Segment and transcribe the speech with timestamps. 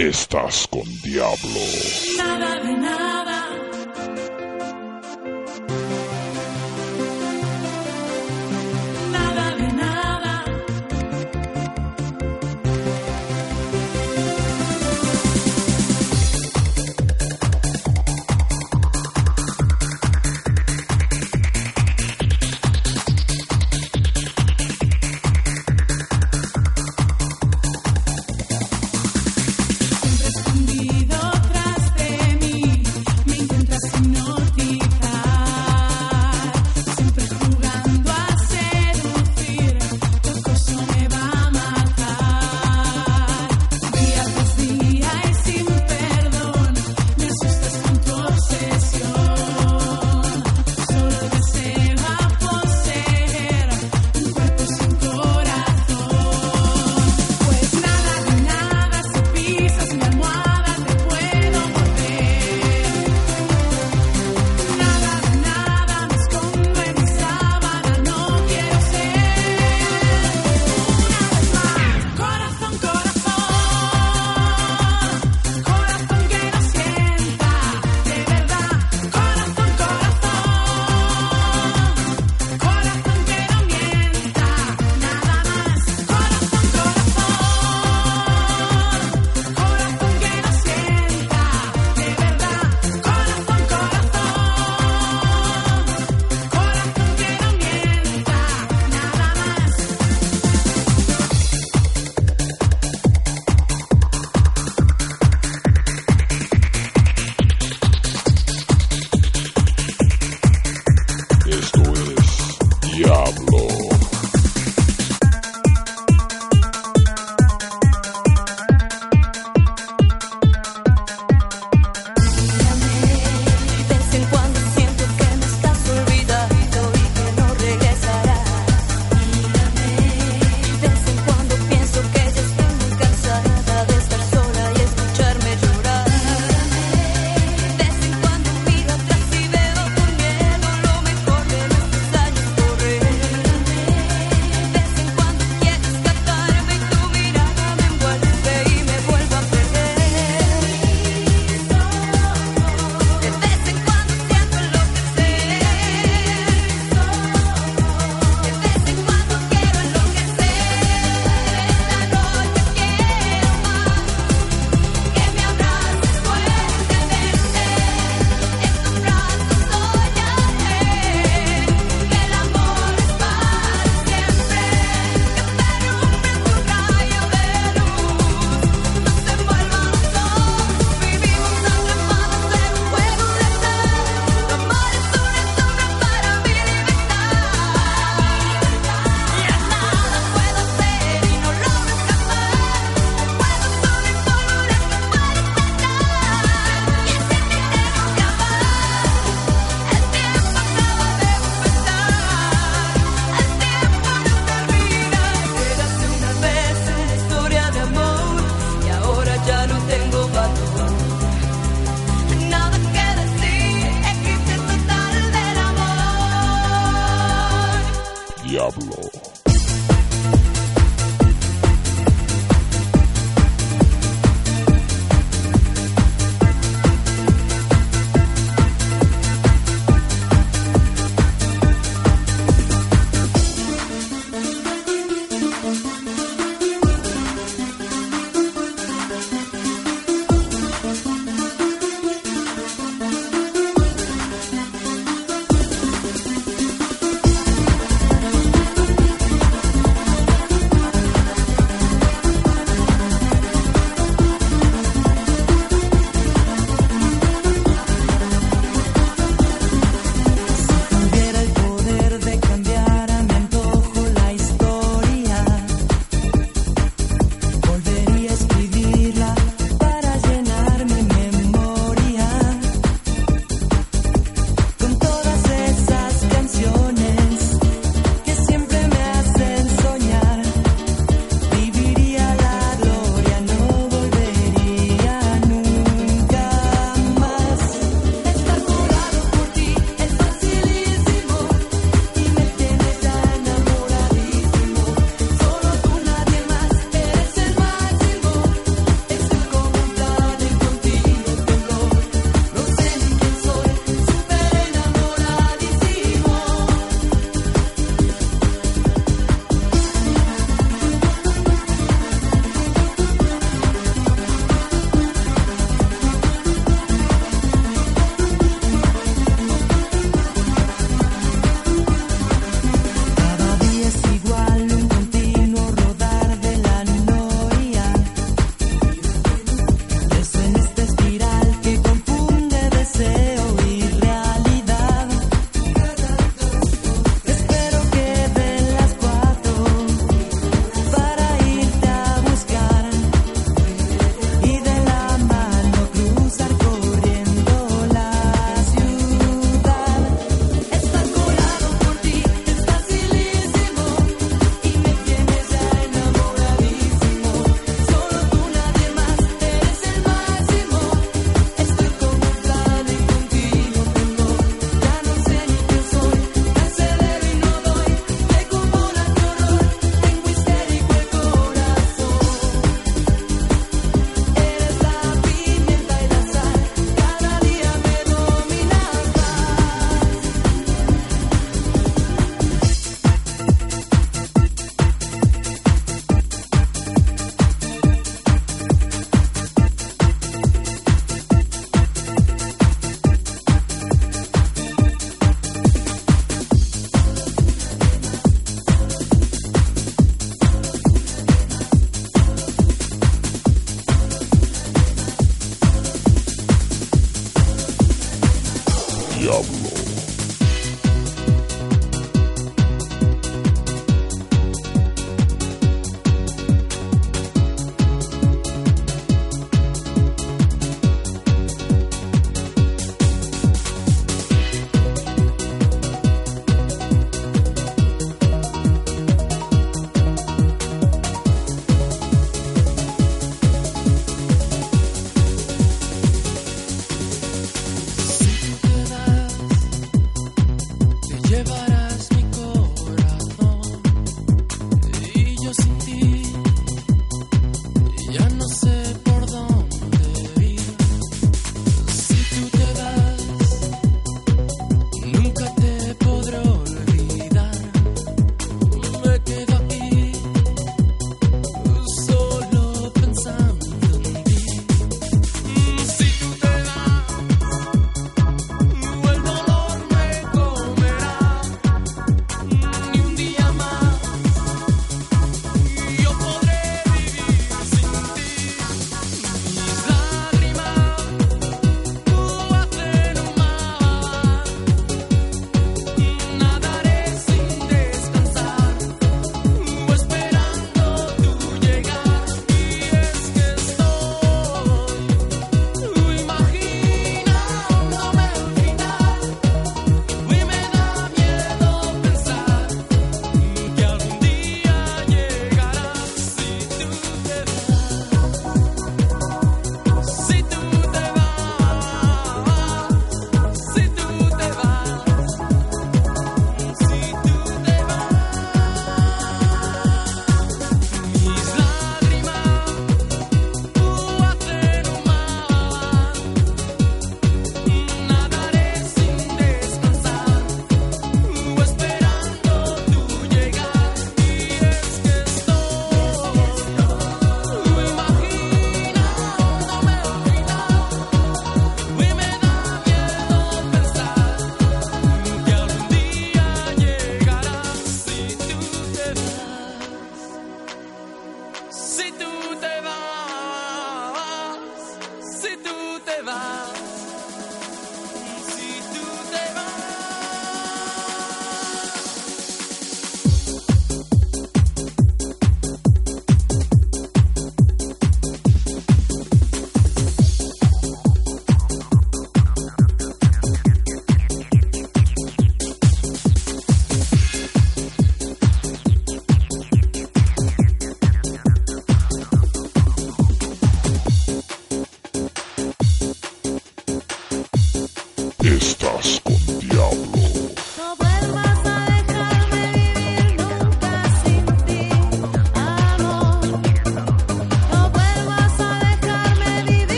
[0.00, 1.60] Estás con Diablo.